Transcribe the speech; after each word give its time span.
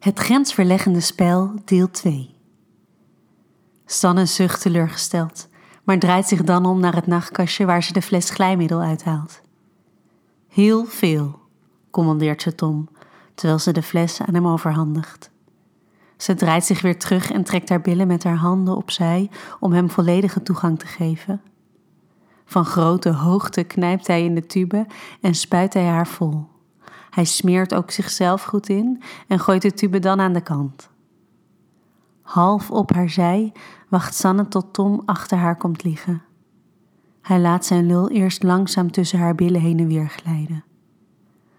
Het 0.00 0.18
grensverleggende 0.18 1.00
spel, 1.00 1.54
deel 1.64 1.90
2. 1.90 2.34
Sanne 3.86 4.26
zucht 4.26 4.60
teleurgesteld, 4.60 5.48
maar 5.84 5.98
draait 5.98 6.26
zich 6.26 6.44
dan 6.44 6.66
om 6.66 6.80
naar 6.80 6.94
het 6.94 7.06
nachtkastje 7.06 7.66
waar 7.66 7.82
ze 7.82 7.92
de 7.92 8.02
fles 8.02 8.30
glijmiddel 8.30 8.80
uithaalt. 8.80 9.40
Heel 10.48 10.84
veel, 10.84 11.38
commandeert 11.90 12.42
ze 12.42 12.54
Tom, 12.54 12.88
terwijl 13.34 13.58
ze 13.58 13.72
de 13.72 13.82
fles 13.82 14.20
aan 14.20 14.34
hem 14.34 14.46
overhandigt. 14.46 15.30
Ze 16.16 16.34
draait 16.34 16.64
zich 16.64 16.80
weer 16.80 16.98
terug 16.98 17.30
en 17.30 17.44
trekt 17.44 17.68
haar 17.68 17.80
billen 17.80 18.06
met 18.06 18.24
haar 18.24 18.36
handen 18.36 18.76
opzij 18.76 19.30
om 19.58 19.72
hem 19.72 19.90
volledige 19.90 20.42
toegang 20.42 20.78
te 20.78 20.86
geven. 20.86 21.42
Van 22.44 22.64
grote 22.64 23.12
hoogte 23.12 23.64
knijpt 23.64 24.06
hij 24.06 24.24
in 24.24 24.34
de 24.34 24.46
tube 24.46 24.86
en 25.20 25.34
spuit 25.34 25.74
hij 25.74 25.86
haar 25.86 26.06
vol. 26.06 26.46
Hij 27.10 27.24
smeert 27.24 27.74
ook 27.74 27.90
zichzelf 27.90 28.42
goed 28.42 28.68
in 28.68 29.02
en 29.26 29.38
gooit 29.38 29.62
de 29.62 29.72
tube 29.72 29.98
dan 29.98 30.20
aan 30.20 30.32
de 30.32 30.40
kant. 30.40 30.90
Half 32.22 32.70
op 32.70 32.92
haar 32.92 33.08
zij 33.08 33.52
wacht 33.88 34.14
Sanne 34.14 34.48
tot 34.48 34.72
Tom 34.72 35.02
achter 35.04 35.38
haar 35.38 35.56
komt 35.56 35.84
liggen. 35.84 36.22
Hij 37.22 37.40
laat 37.40 37.64
zijn 37.64 37.86
lul 37.86 38.10
eerst 38.10 38.42
langzaam 38.42 38.90
tussen 38.90 39.18
haar 39.18 39.34
billen 39.34 39.60
heen 39.60 39.78
en 39.78 39.86
weer 39.86 40.08
glijden. 40.08 40.64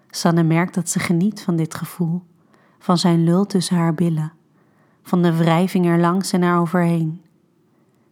Sanne 0.09 0.43
merkt 0.43 0.73
dat 0.73 0.89
ze 0.89 0.99
geniet 0.99 1.41
van 1.41 1.55
dit 1.55 1.75
gevoel, 1.75 2.23
van 2.79 2.97
zijn 2.97 3.23
lul 3.23 3.45
tussen 3.45 3.75
haar 3.75 3.93
billen, 3.93 4.33
van 5.03 5.21
de 5.21 5.37
wrijving 5.37 5.85
er 5.85 5.99
langs 5.99 6.31
en 6.31 6.41
er 6.41 6.57
overheen. 6.57 7.21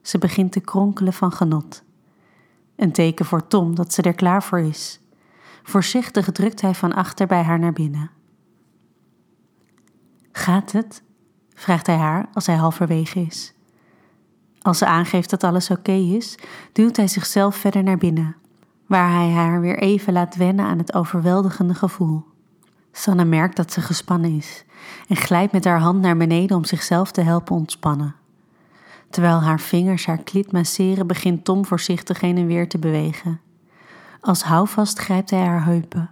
Ze 0.02 0.18
begint 0.18 0.52
te 0.52 0.60
kronkelen 0.60 1.14
van 1.14 1.32
genot. 1.32 1.84
Een 2.76 2.92
teken 2.92 3.26
voor 3.26 3.48
Tom 3.48 3.76
dat 3.76 3.94
ze 3.94 4.02
er 4.02 4.14
klaar 4.14 4.44
voor 4.44 4.60
is. 4.60 5.00
Voorzichtig 5.70 6.32
drukt 6.32 6.62
hij 6.62 6.74
van 6.74 6.94
achter 6.94 7.28
bij 7.28 7.42
haar 7.42 7.60
naar 7.60 7.74
binnen. 7.74 8.10
Gaat 10.32 10.72
het? 10.72 11.04
vraagt 11.54 11.88
hij 11.88 11.96
haar 11.96 12.30
als 12.34 12.46
hij 12.46 12.56
halverwege 12.56 13.20
is. 13.20 13.54
Als 14.62 14.78
ze 14.78 14.86
aangeeft 14.86 15.30
dat 15.30 15.44
alles 15.44 15.70
oké 15.70 15.92
is, 15.92 16.38
duwt 16.72 16.96
hij 16.98 17.08
zichzelf 17.08 17.56
verder 17.56 17.84
naar 17.84 17.98
binnen, 17.98 18.36
waar 18.88 19.12
hij 19.12 19.30
haar 19.30 19.62
weer 19.62 19.80
even 19.80 20.14
laat 20.14 20.36
wennen 20.36 20.66
aan 20.66 20.78
het 20.78 20.94
overweldigende 20.94 21.74
gevoel. 21.74 22.24
Sanne 22.92 23.26
merkt 23.26 23.56
dat 23.56 23.72
ze 23.72 23.82
gespannen 23.82 24.36
is 24.36 24.66
en 25.08 25.16
glijdt 25.16 25.52
met 25.52 25.66
haar 25.66 25.80
hand 25.80 26.02
naar 26.02 26.18
beneden 26.18 26.58
om 26.58 26.66
zichzelf 26.66 27.12
te 27.12 27.22
helpen 27.22 27.56
ontspannen. 27.56 28.16
Terwijl 29.10 29.42
haar 29.42 29.60
vingers 29.60 30.06
haar 30.06 30.24
klit 30.24 30.52
masseren, 30.52 31.08
begint 31.08 31.46
Tom 31.46 31.66
voorzichtig 31.66 32.22
heen 32.22 32.38
en 32.38 32.48
weer 32.48 32.70
te 32.70 32.78
bewegen. 32.80 33.40
Als 34.22 34.44
houvast 34.44 35.00
grijpt 35.00 35.30
hij 35.30 35.46
haar 35.46 35.66
heupen. 35.66 36.10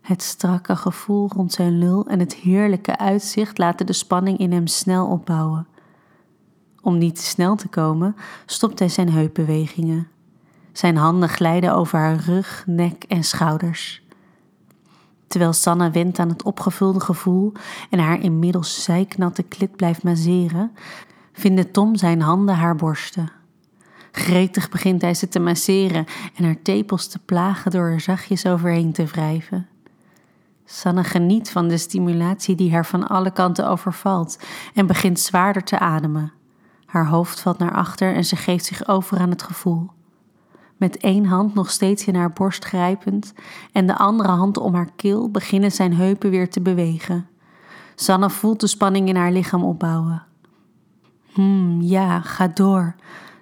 Het 0.00 0.22
strakke 0.22 0.76
gevoel 0.76 1.28
rond 1.34 1.52
zijn 1.52 1.78
lul 1.78 2.06
en 2.06 2.18
het 2.18 2.34
heerlijke 2.34 2.98
uitzicht 2.98 3.58
laten 3.58 3.86
de 3.86 3.92
spanning 3.92 4.38
in 4.38 4.52
hem 4.52 4.66
snel 4.66 5.06
opbouwen. 5.06 5.66
Om 6.80 6.98
niet 6.98 7.14
te 7.14 7.22
snel 7.22 7.56
te 7.56 7.68
komen, 7.68 8.16
stopt 8.46 8.78
hij 8.78 8.88
zijn 8.88 9.12
heupbewegingen. 9.12 10.08
Zijn 10.72 10.96
handen 10.96 11.28
glijden 11.28 11.74
over 11.74 11.98
haar 11.98 12.16
rug, 12.16 12.64
nek 12.66 13.04
en 13.04 13.24
schouders. 13.24 14.02
Terwijl 15.26 15.52
Sanna 15.52 15.90
went 15.90 16.18
aan 16.18 16.28
het 16.28 16.42
opgevulde 16.42 17.00
gevoel 17.00 17.52
en 17.90 17.98
haar 17.98 18.20
inmiddels 18.20 18.82
zijknatte 18.82 19.42
klit 19.42 19.76
blijft 19.76 20.02
masseren, 20.02 20.72
vinden 21.32 21.70
Tom 21.70 21.96
zijn 21.96 22.20
handen 22.20 22.54
haar 22.54 22.76
borsten. 22.76 23.39
Gretig 24.12 24.68
begint 24.68 25.02
hij 25.02 25.14
ze 25.14 25.28
te 25.28 25.38
masseren 25.38 26.06
en 26.34 26.44
haar 26.44 26.62
tepels 26.62 27.06
te 27.06 27.18
plagen 27.18 27.70
door 27.70 27.86
er 27.86 28.00
zachtjes 28.00 28.46
overheen 28.46 28.92
te 28.92 29.04
wrijven. 29.04 29.68
Sanne 30.64 31.04
geniet 31.04 31.50
van 31.50 31.68
de 31.68 31.78
stimulatie 31.78 32.54
die 32.54 32.72
haar 32.72 32.86
van 32.86 33.08
alle 33.08 33.30
kanten 33.30 33.68
overvalt 33.68 34.38
en 34.74 34.86
begint 34.86 35.20
zwaarder 35.20 35.64
te 35.64 35.78
ademen. 35.78 36.32
Haar 36.86 37.06
hoofd 37.06 37.40
valt 37.40 37.58
naar 37.58 37.74
achter 37.74 38.14
en 38.14 38.24
ze 38.24 38.36
geeft 38.36 38.64
zich 38.64 38.88
over 38.88 39.18
aan 39.18 39.30
het 39.30 39.42
gevoel. 39.42 39.90
Met 40.76 40.96
één 40.96 41.24
hand 41.24 41.54
nog 41.54 41.70
steeds 41.70 42.04
in 42.04 42.14
haar 42.14 42.32
borst 42.32 42.64
grijpend 42.64 43.32
en 43.72 43.86
de 43.86 43.96
andere 43.96 44.28
hand 44.28 44.56
om 44.56 44.74
haar 44.74 44.90
keel 44.96 45.30
beginnen 45.30 45.72
zijn 45.72 45.94
heupen 45.94 46.30
weer 46.30 46.50
te 46.50 46.60
bewegen. 46.60 47.28
Sanne 47.94 48.30
voelt 48.30 48.60
de 48.60 48.66
spanning 48.66 49.08
in 49.08 49.16
haar 49.16 49.32
lichaam 49.32 49.64
opbouwen. 49.64 50.22
Hmm, 51.32 51.82
ja, 51.82 52.20
ga 52.20 52.48
door. 52.48 52.94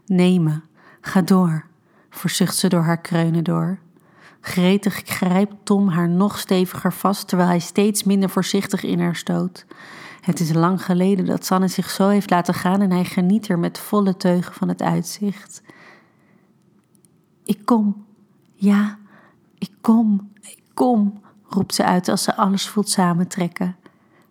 Nemen, 0.08 0.64
ga 1.00 1.22
door, 1.22 1.66
verzucht 2.10 2.56
ze 2.56 2.68
door 2.68 2.82
haar 2.82 3.00
kreunen 3.00 3.44
door. 3.44 3.78
Gretig 4.40 5.02
grijpt 5.04 5.54
Tom 5.62 5.88
haar 5.88 6.08
nog 6.08 6.38
steviger 6.38 6.92
vast 6.92 7.28
terwijl 7.28 7.48
hij 7.48 7.58
steeds 7.58 8.04
minder 8.04 8.30
voorzichtig 8.30 8.82
in 8.82 9.00
haar 9.00 9.16
stoot. 9.16 9.66
Het 10.20 10.40
is 10.40 10.52
lang 10.52 10.84
geleden 10.84 11.26
dat 11.26 11.46
Sanne 11.46 11.68
zich 11.68 11.90
zo 11.90 12.08
heeft 12.08 12.30
laten 12.30 12.54
gaan 12.54 12.80
en 12.80 12.90
hij 12.90 13.04
geniet 13.04 13.48
er 13.48 13.58
met 13.58 13.78
volle 13.78 14.16
teugen 14.16 14.54
van 14.54 14.68
het 14.68 14.82
uitzicht. 14.82 15.62
Ik 17.44 17.64
kom, 17.64 18.04
ja, 18.54 18.98
ik 19.58 19.70
kom, 19.80 20.32
ik 20.40 20.62
kom, 20.74 21.20
roept 21.48 21.74
ze 21.74 21.84
uit 21.84 22.08
als 22.08 22.22
ze 22.22 22.36
alles 22.36 22.68
voelt 22.68 22.88
samentrekken. 22.88 23.76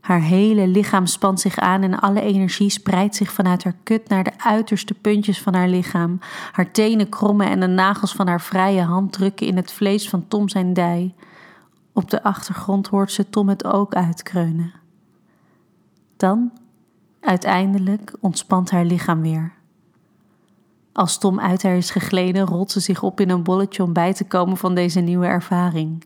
Haar 0.07 0.21
hele 0.21 0.67
lichaam 0.67 1.05
spant 1.05 1.39
zich 1.39 1.57
aan 1.57 1.81
en 1.81 1.99
alle 1.99 2.21
energie 2.21 2.69
spreidt 2.69 3.15
zich 3.15 3.31
vanuit 3.31 3.63
haar 3.63 3.75
kut 3.83 4.09
naar 4.09 4.23
de 4.23 4.31
uiterste 4.37 4.93
puntjes 4.93 5.41
van 5.41 5.53
haar 5.53 5.67
lichaam. 5.67 6.19
Haar 6.51 6.71
tenen 6.71 7.09
krommen 7.09 7.49
en 7.49 7.59
de 7.59 7.67
nagels 7.67 8.13
van 8.13 8.27
haar 8.27 8.41
vrije 8.41 8.81
hand 8.81 9.13
drukken 9.13 9.47
in 9.47 9.55
het 9.55 9.71
vlees 9.71 10.09
van 10.09 10.27
Tom 10.27 10.49
zijn 10.49 10.73
dij. 10.73 11.15
Op 11.93 12.09
de 12.09 12.23
achtergrond 12.23 12.87
hoort 12.87 13.11
ze 13.11 13.29
Tom 13.29 13.49
het 13.49 13.65
ook 13.65 13.95
uitkreunen. 13.95 14.73
Dan, 16.17 16.51
uiteindelijk, 17.19 18.15
ontspant 18.19 18.71
haar 18.71 18.85
lichaam 18.85 19.21
weer. 19.21 19.53
Als 20.93 21.17
Tom 21.17 21.39
uit 21.39 21.63
haar 21.63 21.77
is 21.77 21.91
gegleden, 21.91 22.45
rolt 22.45 22.71
ze 22.71 22.79
zich 22.79 23.03
op 23.03 23.19
in 23.19 23.29
een 23.29 23.43
bolletje 23.43 23.83
om 23.83 23.93
bij 23.93 24.13
te 24.13 24.25
komen 24.25 24.57
van 24.57 24.75
deze 24.75 24.99
nieuwe 24.99 25.25
ervaring. 25.25 26.03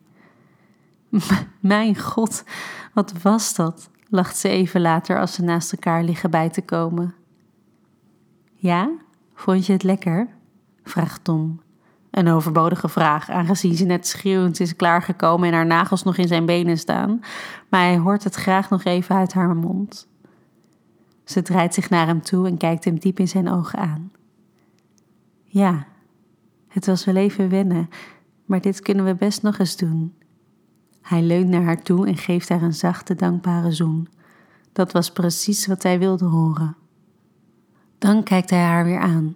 Mijn 1.59 1.97
god, 1.99 2.44
wat 2.94 3.13
was 3.22 3.53
dat? 3.53 3.89
lacht 4.11 4.38
ze 4.38 4.49
even 4.49 4.81
later 4.81 5.19
als 5.19 5.33
ze 5.33 5.44
naast 5.44 5.72
elkaar 5.72 6.03
liggen 6.03 6.31
bij 6.31 6.49
te 6.49 6.61
komen. 6.61 7.13
Ja, 8.53 8.89
vond 9.33 9.66
je 9.66 9.73
het 9.73 9.83
lekker? 9.83 10.27
vraagt 10.83 11.23
Tom. 11.23 11.61
Een 12.11 12.27
overbodige 12.27 12.89
vraag, 12.89 13.29
aangezien 13.29 13.75
ze 13.75 13.85
net 13.85 14.07
schreeuwend 14.07 14.59
is 14.59 14.75
klaargekomen 14.75 15.47
en 15.47 15.53
haar 15.53 15.66
nagels 15.66 16.03
nog 16.03 16.17
in 16.17 16.27
zijn 16.27 16.45
benen 16.45 16.77
staan, 16.77 17.19
maar 17.69 17.81
hij 17.81 17.97
hoort 17.97 18.23
het 18.23 18.35
graag 18.35 18.69
nog 18.69 18.83
even 18.83 19.16
uit 19.16 19.33
haar 19.33 19.55
mond. 19.55 20.07
Ze 21.23 21.41
draait 21.41 21.73
zich 21.73 21.89
naar 21.89 22.07
hem 22.07 22.22
toe 22.22 22.47
en 22.47 22.57
kijkt 22.57 22.85
hem 22.85 22.99
diep 22.99 23.19
in 23.19 23.28
zijn 23.28 23.49
ogen 23.49 23.79
aan. 23.79 24.11
Ja, 25.43 25.85
het 26.67 26.85
was 26.85 27.05
wel 27.05 27.16
even 27.16 27.49
wennen, 27.49 27.89
maar 28.45 28.61
dit 28.61 28.79
kunnen 28.79 29.05
we 29.05 29.16
best 29.16 29.41
nog 29.41 29.59
eens 29.59 29.78
doen. 29.78 30.13
Hij 31.01 31.22
leunt 31.22 31.50
naar 31.50 31.63
haar 31.63 31.81
toe 31.81 32.07
en 32.07 32.17
geeft 32.17 32.50
haar 32.50 32.62
een 32.62 32.73
zachte, 32.73 33.16
dankbare 33.16 33.72
zoen. 33.72 34.07
Dat 34.73 34.91
was 34.91 35.12
precies 35.12 35.67
wat 35.67 35.84
hij 35.84 36.00
wilde 36.00 36.25
horen. 36.25 36.75
Dan 37.97 38.23
kijkt 38.23 38.50
hij 38.50 38.63
haar 38.63 38.85
weer 38.85 39.00
aan. 39.00 39.35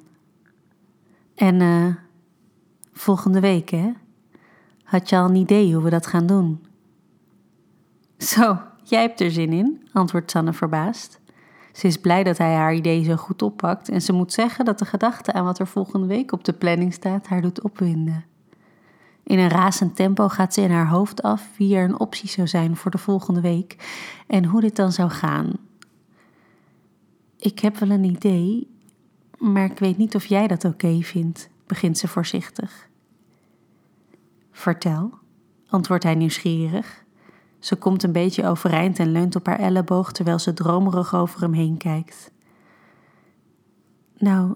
En 1.35 1.59
uh, 1.59 1.95
volgende 2.93 3.39
week, 3.39 3.69
hè? 3.69 3.91
Had 4.83 5.09
je 5.09 5.17
al 5.17 5.29
een 5.29 5.35
idee 5.35 5.73
hoe 5.73 5.83
we 5.83 5.89
dat 5.89 6.07
gaan 6.07 6.25
doen? 6.25 6.65
Zo, 8.17 8.59
jij 8.83 9.01
hebt 9.01 9.21
er 9.21 9.31
zin 9.31 9.53
in, 9.53 9.87
antwoordt 9.93 10.31
Sanne 10.31 10.53
verbaasd. 10.53 11.19
Ze 11.71 11.87
is 11.87 11.97
blij 11.97 12.23
dat 12.23 12.37
hij 12.37 12.53
haar 12.53 12.73
idee 12.73 13.03
zo 13.03 13.15
goed 13.15 13.41
oppakt 13.41 13.89
en 13.89 14.01
ze 14.01 14.13
moet 14.13 14.33
zeggen 14.33 14.65
dat 14.65 14.79
de 14.79 14.85
gedachte 14.85 15.33
aan 15.33 15.43
wat 15.45 15.59
er 15.59 15.67
volgende 15.67 16.07
week 16.07 16.31
op 16.31 16.43
de 16.43 16.53
planning 16.53 16.93
staat 16.93 17.27
haar 17.27 17.41
doet 17.41 17.61
opwinden. 17.61 18.25
In 19.25 19.39
een 19.39 19.49
razend 19.49 19.95
tempo 19.95 20.27
gaat 20.27 20.53
ze 20.53 20.61
in 20.61 20.71
haar 20.71 20.87
hoofd 20.87 21.21
af 21.21 21.49
wie 21.57 21.75
er 21.75 21.83
een 21.83 21.99
optie 21.99 22.29
zou 22.29 22.47
zijn 22.47 22.75
voor 22.75 22.91
de 22.91 22.97
volgende 22.97 23.41
week 23.41 23.75
en 24.27 24.45
hoe 24.45 24.61
dit 24.61 24.75
dan 24.75 24.91
zou 24.91 25.09
gaan. 25.09 25.51
Ik 27.37 27.59
heb 27.59 27.77
wel 27.77 27.89
een 27.89 28.03
idee, 28.03 28.67
maar 29.37 29.65
ik 29.65 29.79
weet 29.79 29.97
niet 29.97 30.15
of 30.15 30.25
jij 30.25 30.47
dat 30.47 30.65
oké 30.65 31.01
vindt, 31.01 31.49
begint 31.67 31.97
ze 31.97 32.07
voorzichtig. 32.07 32.89
Vertel, 34.51 35.13
antwoordt 35.67 36.03
hij 36.03 36.15
nieuwsgierig. 36.15 37.03
Ze 37.59 37.75
komt 37.75 38.03
een 38.03 38.11
beetje 38.11 38.47
overeind 38.47 38.99
en 38.99 39.11
leunt 39.11 39.35
op 39.35 39.45
haar 39.45 39.59
elleboog 39.59 40.11
terwijl 40.11 40.39
ze 40.39 40.53
dromerig 40.53 41.15
over 41.15 41.41
hem 41.41 41.53
heen 41.53 41.77
kijkt. 41.77 42.31
Nou, 44.17 44.55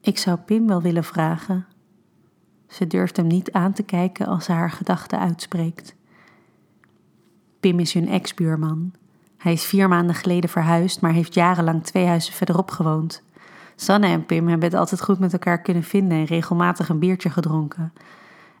ik 0.00 0.18
zou 0.18 0.38
Pim 0.38 0.66
wel 0.66 0.82
willen 0.82 1.04
vragen 1.04 1.66
ze 2.74 2.86
durft 2.86 3.16
hem 3.16 3.26
niet 3.26 3.52
aan 3.52 3.72
te 3.72 3.82
kijken 3.82 4.26
als 4.26 4.44
ze 4.44 4.52
haar 4.52 4.70
gedachten 4.70 5.18
uitspreekt. 5.18 5.94
Pim 7.60 7.78
is 7.78 7.92
hun 7.92 8.08
ex-buurman. 8.08 8.92
Hij 9.36 9.52
is 9.52 9.64
vier 9.64 9.88
maanden 9.88 10.14
geleden 10.14 10.50
verhuisd, 10.50 11.00
maar 11.00 11.12
heeft 11.12 11.34
jarenlang 11.34 11.84
twee 11.84 12.06
huizen 12.06 12.32
verderop 12.32 12.70
gewoond. 12.70 13.22
Sanne 13.76 14.06
en 14.06 14.26
Pim 14.26 14.48
hebben 14.48 14.68
het 14.68 14.78
altijd 14.78 15.02
goed 15.02 15.18
met 15.18 15.32
elkaar 15.32 15.60
kunnen 15.60 15.82
vinden 15.82 16.18
en 16.18 16.24
regelmatig 16.24 16.88
een 16.88 16.98
biertje 16.98 17.30
gedronken. 17.30 17.92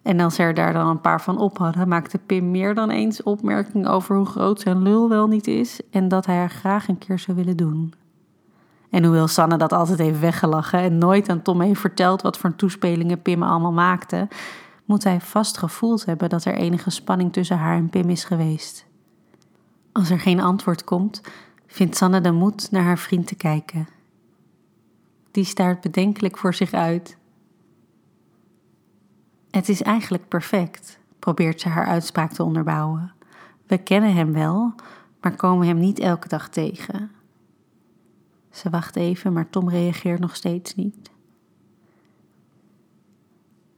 En 0.02 0.20
als 0.20 0.34
ze 0.34 0.42
er 0.42 0.54
daar 0.54 0.72
dan 0.72 0.88
een 0.88 1.00
paar 1.00 1.22
van 1.22 1.38
op 1.38 1.58
hadden, 1.58 1.88
maakte 1.88 2.18
Pim 2.18 2.50
meer 2.50 2.74
dan 2.74 2.90
eens 2.90 3.22
opmerking 3.22 3.86
over 3.86 4.16
hoe 4.16 4.26
groot 4.26 4.60
zijn 4.60 4.82
lul 4.82 5.08
wel 5.08 5.26
niet 5.26 5.46
is 5.46 5.80
en 5.90 6.08
dat 6.08 6.26
hij 6.26 6.36
er 6.36 6.50
graag 6.50 6.88
een 6.88 6.98
keer 6.98 7.18
zou 7.18 7.36
willen 7.36 7.56
doen. 7.56 7.94
En 8.94 9.04
hoewel 9.04 9.28
Sanne 9.28 9.56
dat 9.56 9.72
altijd 9.72 9.98
heeft 9.98 10.20
weggelachen 10.20 10.78
en 10.78 10.98
nooit 10.98 11.28
aan 11.28 11.42
Tom 11.42 11.60
heeft 11.60 11.80
verteld 11.80 12.22
wat 12.22 12.38
voor 12.38 12.56
toespelingen 12.56 13.22
Pim 13.22 13.42
allemaal 13.42 13.72
maakte, 13.72 14.28
moet 14.84 15.04
hij 15.04 15.20
vast 15.20 15.58
gevoeld 15.58 16.04
hebben 16.04 16.28
dat 16.28 16.44
er 16.44 16.54
enige 16.54 16.90
spanning 16.90 17.32
tussen 17.32 17.58
haar 17.58 17.76
en 17.76 17.88
Pim 17.90 18.10
is 18.10 18.24
geweest. 18.24 18.86
Als 19.92 20.10
er 20.10 20.20
geen 20.20 20.40
antwoord 20.40 20.84
komt, 20.84 21.20
vindt 21.66 21.96
Sanne 21.96 22.20
de 22.20 22.32
moed 22.32 22.70
naar 22.70 22.82
haar 22.82 22.98
vriend 22.98 23.26
te 23.26 23.34
kijken. 23.34 23.88
Die 25.30 25.44
staart 25.44 25.80
bedenkelijk 25.80 26.38
voor 26.38 26.54
zich 26.54 26.72
uit. 26.72 27.16
Het 29.50 29.68
is 29.68 29.82
eigenlijk 29.82 30.28
perfect, 30.28 30.98
probeert 31.18 31.60
ze 31.60 31.68
haar 31.68 31.86
uitspraak 31.86 32.32
te 32.32 32.42
onderbouwen. 32.42 33.12
We 33.66 33.78
kennen 33.78 34.14
hem 34.14 34.32
wel, 34.32 34.74
maar 35.20 35.36
komen 35.36 35.66
hem 35.66 35.78
niet 35.78 35.98
elke 35.98 36.28
dag 36.28 36.48
tegen. 36.48 37.13
Ze 38.54 38.70
wacht 38.70 38.96
even, 38.96 39.32
maar 39.32 39.50
Tom 39.50 39.68
reageert 39.68 40.20
nog 40.20 40.36
steeds 40.36 40.74
niet. 40.74 41.10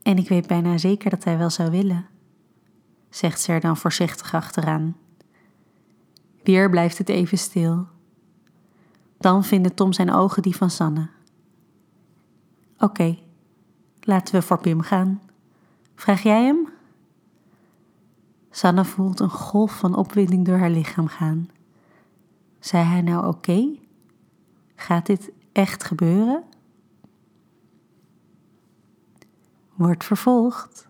En 0.01 0.17
ik 0.17 0.29
weet 0.29 0.47
bijna 0.47 0.77
zeker 0.77 1.09
dat 1.09 1.23
hij 1.23 1.37
wel 1.37 1.49
zou 1.49 1.71
willen, 1.71 2.05
zegt 3.09 3.41
ze 3.41 3.51
er 3.51 3.59
dan 3.59 3.77
voorzichtig 3.77 4.33
achteraan. 4.33 4.97
Weer 6.43 6.69
blijft 6.69 6.97
het 6.97 7.09
even 7.09 7.37
stil. 7.37 7.87
Dan 9.17 9.43
vinden 9.43 9.73
Tom 9.73 9.93
zijn 9.93 10.11
ogen 10.11 10.41
die 10.41 10.55
van 10.55 10.69
Sanne. 10.69 11.09
Oké, 12.77 13.17
laten 13.99 14.35
we 14.35 14.41
voor 14.41 14.59
Pim 14.59 14.81
gaan. 14.81 15.21
Vraag 15.95 16.23
jij 16.23 16.43
hem? 16.43 16.67
Sanne 18.51 18.85
voelt 18.85 19.19
een 19.19 19.29
golf 19.29 19.77
van 19.77 19.95
opwinding 19.95 20.45
door 20.45 20.57
haar 20.57 20.69
lichaam 20.69 21.07
gaan. 21.07 21.49
Zei 22.59 22.83
hij 22.83 23.01
nou 23.01 23.27
oké? 23.27 23.85
Gaat 24.79 25.05
dit 25.05 25.31
echt 25.51 25.83
gebeuren? 25.83 26.43
Wordt 29.75 30.03
vervolgd. 30.03 30.87